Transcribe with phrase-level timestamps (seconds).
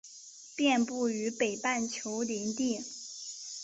[0.55, 2.81] 遍布于北半球林地。